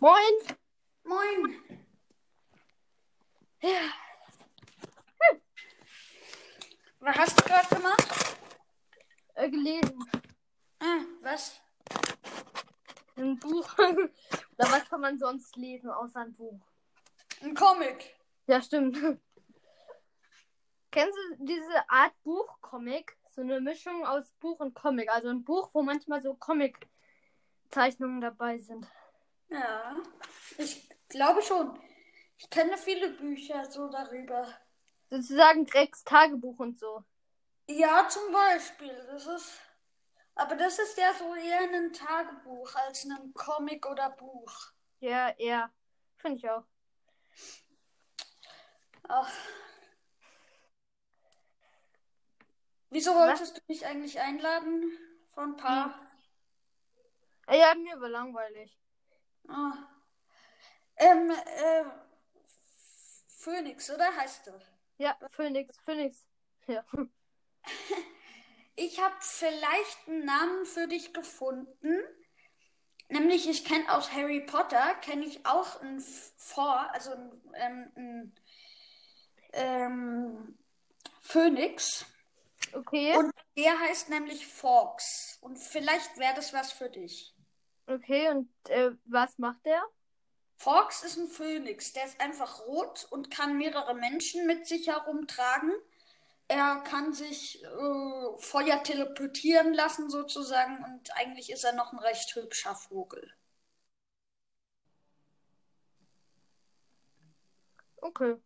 [0.00, 0.56] Moin!
[1.04, 1.60] Moin.
[3.62, 3.80] Ja,
[7.00, 8.36] Was hast du gerade gemacht?
[9.34, 9.98] äh, gelesen.
[10.80, 11.60] Ah, was?
[13.16, 13.66] Ein Buch.
[13.78, 16.60] Oder was kann man sonst lesen außer ein Buch?
[17.42, 18.14] Ein Comic.
[18.46, 18.96] Ja, stimmt.
[20.90, 23.16] Kennst du diese Art Buch-Comic?
[23.34, 25.10] So eine Mischung aus Buch und Comic.
[25.10, 28.86] Also ein Buch, wo manchmal so Comic-Zeichnungen dabei sind.
[29.48, 29.96] Ja,
[30.58, 31.78] ich glaube schon.
[32.38, 34.46] Ich kenne viele Bücher so darüber.
[35.08, 37.04] Sozusagen Drecks Tagebuch und so.
[37.68, 38.94] Ja, zum Beispiel.
[39.10, 39.60] Das ist.
[40.34, 44.52] Aber das ist ja so eher ein Tagebuch als ein Comic oder Buch.
[45.00, 45.72] Ja, eher.
[46.16, 46.64] Finde ich auch.
[49.08, 49.32] Ach.
[52.90, 54.90] Wieso wolltest du mich eigentlich einladen?
[55.28, 55.98] Vor ein paar.
[57.46, 58.76] Äh, Ja, mir war langweilig.
[59.48, 59.72] Ah.
[60.96, 61.84] Ähm, äh.
[63.28, 64.52] Phoenix, oder heißt du?
[64.98, 66.26] Ja, Phoenix, Phoenix.
[66.66, 66.84] Ja.
[68.78, 71.98] Ich habe vielleicht einen Namen für dich gefunden.
[73.08, 75.98] Nämlich, ich kenne aus Harry Potter, kenne ich auch ein
[76.36, 78.34] Vor, also ein, ähm, ein
[79.54, 80.58] ähm,
[81.22, 82.04] Phönix.
[82.74, 83.16] Okay.
[83.16, 85.38] Und der heißt nämlich Fox.
[85.40, 87.34] Und vielleicht wäre das was für dich.
[87.86, 89.82] Okay, und äh, was macht der?
[90.56, 91.92] Fox ist ein Phönix.
[91.92, 95.72] Der ist einfach rot und kann mehrere Menschen mit sich herumtragen.
[96.48, 102.34] Er kann sich äh, Feuer teleportieren lassen sozusagen und eigentlich ist er noch ein recht
[102.34, 103.32] hübscher Vogel.
[107.96, 108.36] Okay.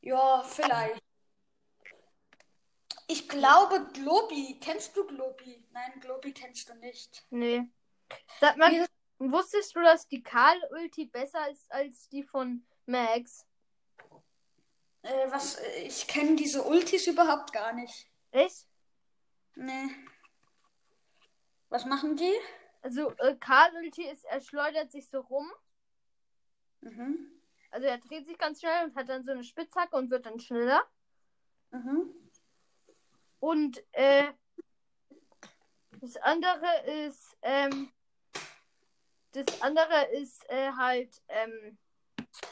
[0.00, 1.02] Ja, vielleicht.
[3.06, 4.58] Ich glaube Globi.
[4.60, 5.64] Kennst du Globi?
[5.72, 7.24] Nein, Globi kennst du nicht.
[7.30, 7.68] Nee.
[8.40, 8.86] Sag mal,
[9.18, 13.46] wusstest du, dass die Karl-Ulti besser ist als die von Max?
[15.02, 15.56] Äh, was?
[15.56, 18.10] äh, Ich kenne diese Ultis überhaupt gar nicht.
[18.30, 18.66] Echt?
[19.54, 19.90] Nee.
[21.68, 22.34] Was machen die?
[22.82, 25.50] Also, äh, Karl-Ulti ist, er schleudert sich so rum.
[26.80, 27.30] Mhm.
[27.70, 30.38] Also, er dreht sich ganz schnell und hat dann so eine Spitzhacke und wird dann
[30.38, 30.82] schneller.
[31.70, 32.14] Mhm.
[33.40, 34.32] Und, äh,
[36.04, 37.90] das andere ist, ähm,
[39.32, 41.78] das andere ist äh, halt, ähm,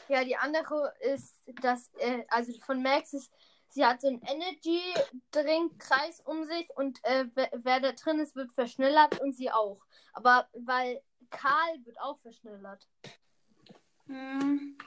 [0.07, 3.31] ja, die andere ist, dass, äh, also von Max ist,
[3.67, 8.51] sie hat so einen Energy-Drink-Kreis um sich und äh, wer, wer da drin ist, wird
[8.53, 9.85] verschnellert und sie auch.
[10.13, 12.87] Aber weil Karl wird auch verschnellert.
[14.07, 14.77] Hm.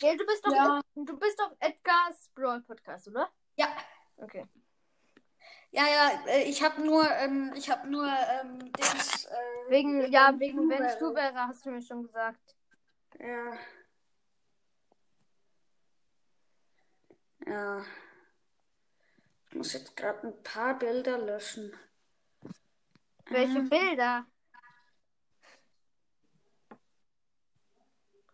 [0.00, 0.80] Ja, du bist doch, Ja.
[0.94, 3.28] du bist doch Edgar's Brawl Podcast, oder?
[3.56, 3.76] Ja.
[4.16, 4.46] Okay.
[5.70, 10.32] Ja, ja, äh, ich habe nur, ähm, ich habe nur, ähm, Dings, äh, Wegen, ja,
[10.38, 10.98] wegen wenn Blueberry.
[10.98, 12.56] du wäre, hast du mir schon gesagt.
[13.18, 13.58] Ja.
[17.46, 17.84] Ja.
[19.50, 21.72] Ich muss jetzt gerade ein paar Bilder löschen.
[23.26, 23.68] Welche Mhm.
[23.68, 24.26] Bilder?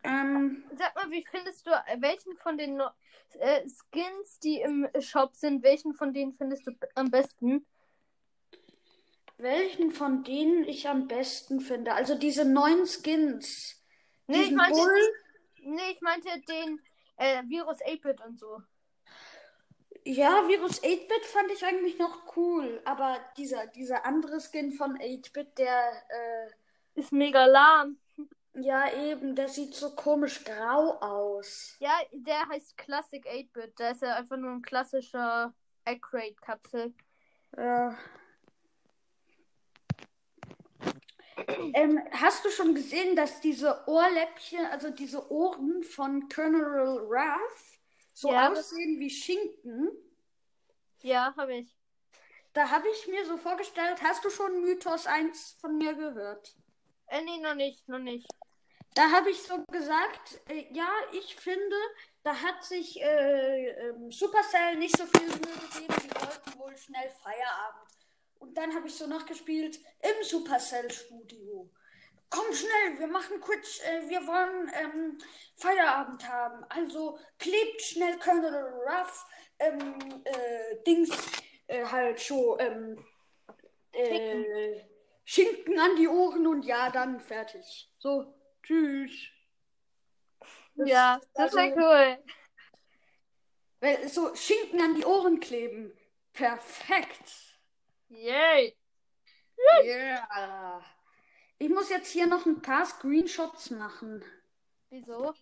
[0.04, 2.90] Ähm, Sag mal, wie findest du, äh, welchen von den no-
[3.38, 7.66] äh, Skins, die im Shop sind, welchen von denen findest du am besten?
[9.36, 11.92] welchen von denen ich am besten finde?
[11.94, 13.82] Also diese neuen Skins.
[14.28, 15.12] Nee, ich meinte, Bull.
[15.60, 16.80] nee, ich meinte den
[17.16, 18.62] äh, Virus 8-Bit und so.
[20.04, 22.80] Ja, Virus 8-Bit fand ich eigentlich noch cool.
[22.84, 26.50] Aber dieser, dieser andere Skin von 8-Bit, der, äh,
[27.00, 27.98] Ist mega lahm.
[28.54, 31.76] Ja eben, der sieht so komisch grau aus.
[31.80, 33.78] Ja, der heißt Classic 8-Bit.
[33.78, 35.54] Da ist er einfach nur ein klassischer
[35.84, 36.94] Accurate-Kapsel.
[37.56, 37.96] Ja.
[41.74, 47.38] Ähm, hast du schon gesehen, dass diese Ohrläppchen, also diese Ohren von Colonel Wrath
[48.14, 48.50] so Ja.
[48.50, 49.90] aussehen wie Schinken?
[51.02, 51.76] Ja, habe ich.
[52.52, 56.56] Da habe ich mir so vorgestellt, hast du schon Mythos 1 von mir gehört?
[57.08, 58.28] Äh, nee, noch nicht, noch nicht.
[58.94, 61.76] Da habe ich so gesagt, äh, ja, ich finde,
[62.22, 67.10] da hat sich äh, ähm, Supercell nicht so viel Mühe gegeben, die wollten wohl schnell
[67.22, 67.90] Feierabend.
[68.38, 71.70] Und dann habe ich so nachgespielt im Supercell-Studio.
[72.30, 75.18] Komm schnell, wir machen kurz, äh, wir wollen ähm,
[75.56, 76.64] Feierabend haben.
[76.68, 79.26] Also klebt schnell Colonel Ruff,
[79.58, 81.10] ähm, äh, Dings,
[81.66, 83.04] äh, halt schon, ähm,
[83.92, 84.84] äh,
[85.24, 87.90] Schinken an die Ohren und ja, dann fertig.
[87.98, 88.34] So,
[88.64, 89.28] tschüss.
[90.74, 92.24] Das- ja, das wäre also- cool.
[93.80, 95.92] Weil so Schinken an die Ohren kleben.
[96.32, 97.58] Perfekt.
[98.08, 98.76] Yay.
[99.84, 100.82] Ja.
[101.58, 104.24] Ich muss jetzt hier noch ein paar Screenshots machen.
[104.90, 105.34] Wieso?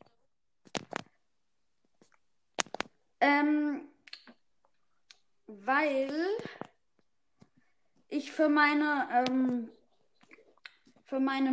[3.20, 3.88] Ähm,
[5.46, 6.28] weil
[8.08, 9.70] ich für meine ähm,
[11.06, 11.52] für meine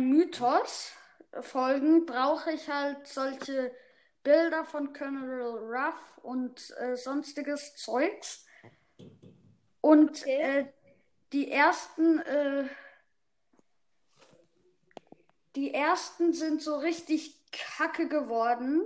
[1.32, 3.74] Mythos-Folgen brauche ich halt solche
[4.22, 8.46] Bilder von Colonel Ruff und äh, sonstiges Zeugs.
[9.80, 10.40] Und Okay.
[10.40, 10.66] äh,
[11.32, 12.64] die ersten äh,
[15.56, 18.82] die ersten sind so richtig kacke geworden.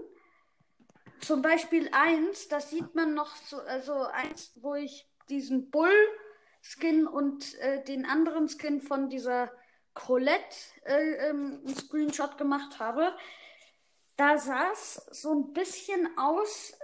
[1.21, 7.55] Zum Beispiel eins, das sieht man noch so, also eins, wo ich diesen Bull-Skin und
[7.61, 9.51] äh, den anderen Skin von dieser
[9.95, 13.15] Colette äh, ähm, einen Screenshot gemacht habe.
[14.17, 16.77] Da sah es so ein bisschen aus.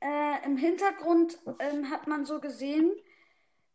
[0.00, 2.92] Äh, Im Hintergrund ähm, hat man so gesehen,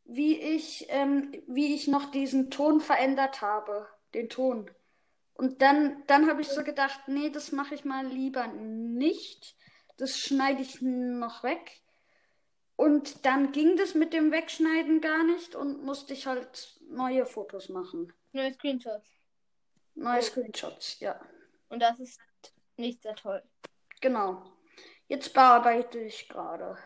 [0.05, 3.87] wie ich, ähm, wie ich noch diesen Ton verändert habe.
[4.13, 4.69] Den Ton.
[5.33, 9.55] Und dann, dann habe ich so gedacht, nee, das mache ich mal lieber nicht.
[9.97, 11.81] Das schneide ich noch weg.
[12.77, 17.69] Und dann ging das mit dem Wegschneiden gar nicht und musste ich halt neue Fotos
[17.69, 18.13] machen.
[18.35, 19.09] Neue Screenshots.
[19.95, 20.21] Neue Oh.
[20.21, 21.17] Screenshots, ja.
[21.69, 22.19] Und das ist
[22.75, 23.41] nicht sehr toll.
[24.01, 24.43] Genau.
[25.07, 26.77] Jetzt bearbeite ich gerade.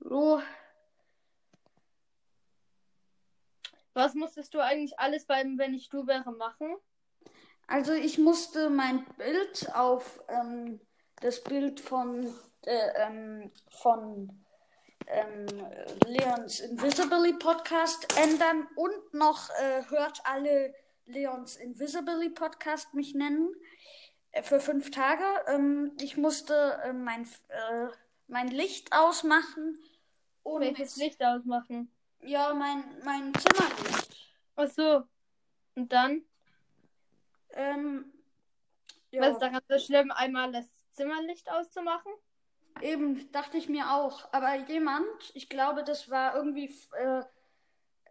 [0.00, 0.42] So,
[3.94, 6.76] Was musstest du eigentlich alles beim Wenn ich du wäre machen?
[7.66, 10.80] also ich musste mein Bild auf ähm,
[11.22, 12.30] das Bild von,
[12.66, 14.44] äh, ähm, von
[15.06, 15.46] ähm,
[16.06, 20.74] Leons Invisibly Podcast ändern und noch äh, hört alle
[21.06, 23.54] Leons Invisibly Podcast mich nennen
[24.32, 25.24] äh, für fünf Tage.
[25.46, 27.88] Ähm, ich musste äh, mein, äh,
[28.28, 29.78] mein Licht ausmachen
[30.42, 31.90] und Welches Licht ausmachen?
[32.22, 34.16] ja mein mein Zimmerlicht.
[34.56, 35.02] Ach so.
[35.74, 36.22] Und dann?
[37.52, 38.12] Ähm,
[39.10, 39.22] ja.
[39.22, 42.12] Was ist daran so schlimm, einmal das Zimmerlicht auszumachen?
[42.82, 44.32] Eben, dachte ich mir auch.
[44.32, 47.22] Aber jemand, ich glaube, das war irgendwie, äh,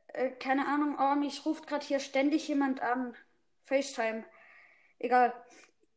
[0.07, 3.15] äh, keine Ahnung, oh, mich ruft gerade hier ständig jemand an.
[3.63, 4.25] FaceTime.
[4.99, 5.33] Egal.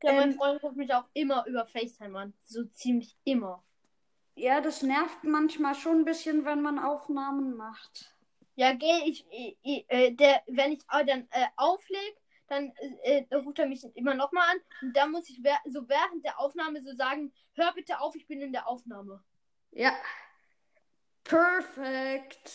[0.02, 2.34] Ja, mein Ähm, Freund ruft mich auch immer über FaceTime an.
[2.44, 3.64] So ziemlich immer.
[4.34, 8.14] Ja, das nervt manchmal schon ein bisschen, wenn man Aufnahmen macht.
[8.56, 12.16] Ja, geh, ich, ich, ich äh, der, wenn ich äh, dann äh, auflege,
[12.48, 12.72] dann
[13.02, 14.58] äh, äh, ruft er mich immer nochmal an.
[14.82, 18.40] Und dann muss ich so während der Aufnahme so sagen, hör bitte auf, ich bin
[18.40, 19.22] in der Aufnahme.
[19.70, 19.92] Ja.
[21.24, 22.50] Perfekt.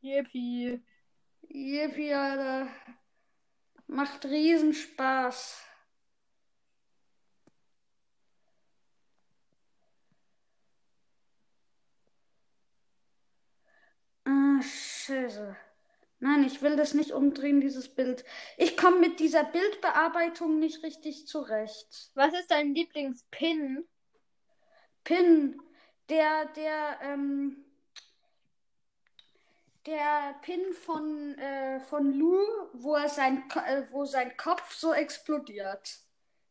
[0.00, 0.80] Yippie.
[1.48, 2.68] Yippie, Alter.
[3.86, 5.62] Macht riesen Spaß.
[14.24, 15.56] Ah, Scheiße.
[16.20, 18.24] Nein, ich will das nicht umdrehen, dieses Bild.
[18.56, 22.10] Ich komme mit dieser Bildbearbeitung nicht richtig zurecht.
[22.14, 23.86] Was ist dein Lieblingspin?
[25.04, 25.60] Pin,
[26.08, 27.64] der, der, ähm,
[29.86, 32.40] der Pin von, äh, von Lou,
[32.74, 36.00] wo er sein, äh, wo sein Kopf so explodiert.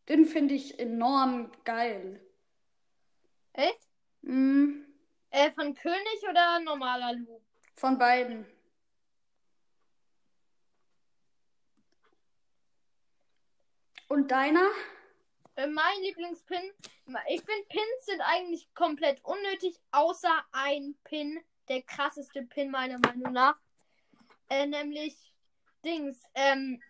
[0.07, 2.21] Den finde ich enorm geil.
[3.53, 3.81] Echt?
[4.21, 4.83] Mm,
[5.29, 7.41] Äh, von König oder normaler Lu?
[7.75, 8.45] von beiden.
[14.07, 14.69] Und deiner?
[15.55, 16.71] Äh, mein Lieblingspin.
[17.29, 23.33] Ich finde, Pins sind eigentlich komplett unnötig, außer ein Pin, der krasseste Pin meiner Meinung
[23.33, 23.57] nach.
[24.49, 25.33] Äh, nämlich
[25.83, 26.81] Dings, ähm,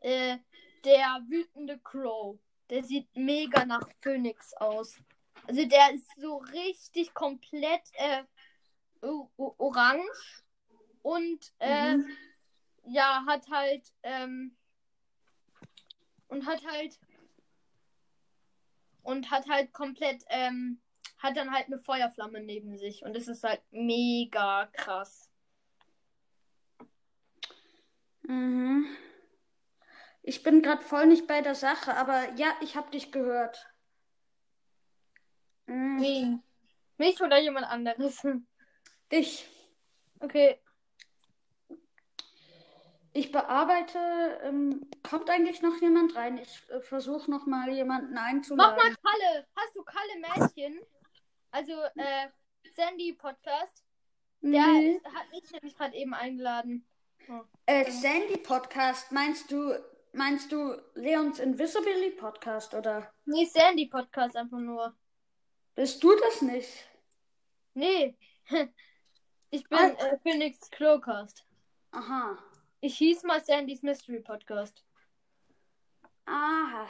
[0.00, 0.38] äh,
[0.84, 2.38] der wütende Crow.
[2.70, 4.96] Der sieht mega nach Phoenix aus.
[5.46, 8.22] Also der ist so richtig komplett äh,
[9.36, 10.44] orange
[11.02, 12.16] und äh, Mhm.
[12.84, 14.56] ja, hat halt, ähm,
[16.40, 16.98] und hat halt,
[19.02, 20.80] und hat halt komplett, ähm,
[21.18, 25.28] hat dann halt eine Feuerflamme neben sich und es ist halt mega krass.
[28.22, 28.86] Mhm.
[30.22, 33.70] Ich bin gerade voll nicht bei der Sache, aber ja, ich habe dich gehört.
[35.66, 36.00] Mhm.
[36.00, 36.42] Wen?
[36.96, 38.26] Mich oder jemand anderes?
[39.12, 39.46] Dich.
[40.20, 40.58] Okay.
[43.12, 43.98] Ich bearbeite.
[44.42, 46.38] Ähm, kommt eigentlich noch jemand rein?
[46.38, 48.76] Ich äh, versuche noch mal jemanden Mach einzuladen.
[48.76, 49.46] mal Kalle.
[49.56, 50.80] Hast du Kalle Mädchen?
[51.50, 52.28] Also, äh,
[52.74, 53.84] Sandy Podcast.
[54.42, 54.92] Der Nee.
[54.92, 56.86] ist, hat mich nämlich gerade eben eingeladen.
[57.66, 59.74] Äh, Sandy Podcast, meinst du,
[60.12, 64.96] meinst du Leons Invisibly Podcast oder Nee, Sandy Podcast einfach nur.
[65.74, 66.88] bist du das nicht?
[67.74, 68.16] Nee.
[69.52, 69.88] Ich bin Ah.
[69.88, 71.44] äh, Phoenix Clocast.
[71.90, 72.38] Aha.
[72.80, 74.84] Ich hieß mal Sandys Mystery Podcast.
[76.26, 76.88] Aha.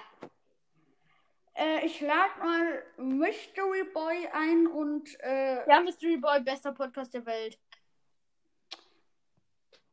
[1.54, 7.26] Äh, ich lade mal Mystery Boy ein und äh, Ja, Mystery Boy, bester Podcast der
[7.26, 7.58] Welt.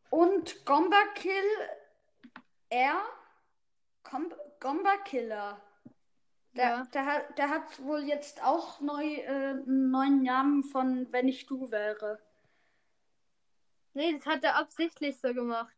[0.09, 1.43] und Gomba Kill
[2.69, 3.01] R.
[4.03, 5.61] Com Gomba Killer.
[6.55, 6.83] Der, Ja.
[6.93, 11.45] der, hat, der hat wohl jetzt auch neu, äh, einen neuen Namen von Wenn ich
[11.45, 12.19] du wäre.
[13.93, 15.75] Nee, das hat er absichtlich so gemacht.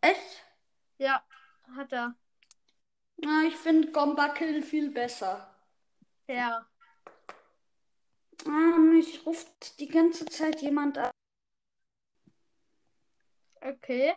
[0.00, 0.44] Echt?
[0.98, 1.24] Ja,
[1.76, 2.14] hat er.
[3.16, 5.54] Na, ich finde Gomba Kill viel besser.
[6.26, 6.66] Ja.
[8.46, 11.10] Ah, mich ruft die ganze Zeit jemand an.
[13.60, 14.14] Okay.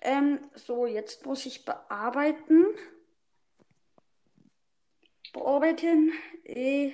[0.00, 2.66] Ähm, so, jetzt muss ich bearbeiten.
[5.32, 6.12] Bearbeiten.
[6.44, 6.92] Eh.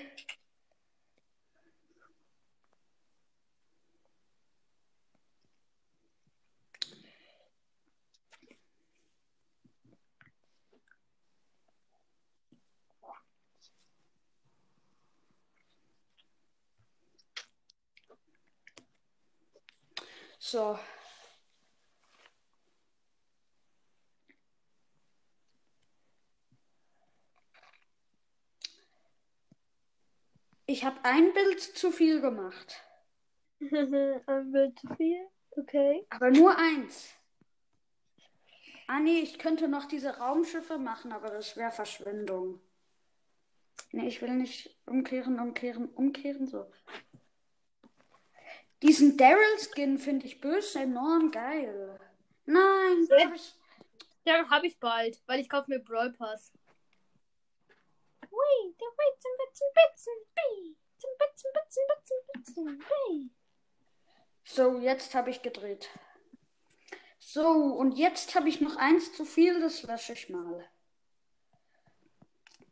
[20.50, 20.78] So.
[30.64, 32.82] Ich habe ein Bild zu viel gemacht.
[33.60, 35.28] Ein Bild zu viel?
[35.50, 36.06] Okay.
[36.08, 37.14] Aber nur eins.
[38.86, 42.58] Ah nee, ich könnte noch diese Raumschiffe machen, aber das wäre Verschwendung.
[43.92, 46.70] Nee, ich will nicht umkehren, umkehren, umkehren, so.
[48.82, 51.98] Diesen Daryl-Skin finde ich böse enorm geil.
[52.46, 53.26] Nein, Ja.
[53.26, 53.54] hab ich.
[54.24, 56.52] Ja, habe ich bald, weil ich kaufe mir Brawl Pass.
[58.30, 60.76] Ui, der Weizen, Bitzen, Bitzen, Bee.
[60.98, 63.30] Zum Bitzen, Bitzen, Bitzen, Bitzen, Bee.
[64.44, 65.88] So, jetzt habe ich gedreht.
[67.18, 70.68] So, und jetzt habe ich noch eins zu viel, das lösche ich mal.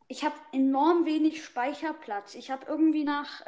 [0.07, 2.35] Ich habe enorm wenig Speicherplatz.
[2.35, 3.41] Ich habe irgendwie nach.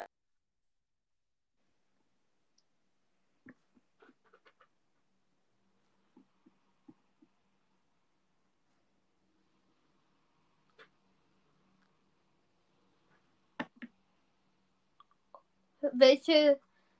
[15.81, 16.59] Welche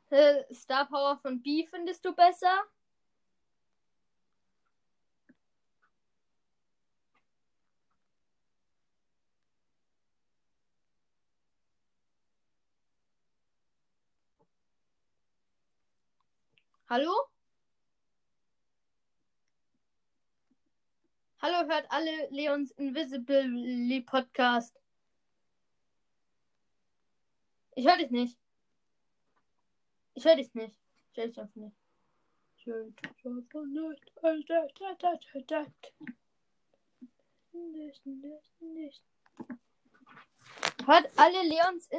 [0.09, 2.63] äh, Star Power von B findest du besser?
[16.89, 17.11] Hallo?
[21.41, 24.75] Hallo, hört alle Leons Invisible Podcast.
[27.75, 28.37] Ich höre dich nicht.
[30.19, 30.75] Ich höre dich nicht.
[31.13, 31.77] Ich höre dich einfach nicht.
[32.57, 33.53] Ich höre dich einfach nicht.
[37.53, 39.03] Nicht, nicht, nicht.
[40.85, 41.97] Hört alle Leons in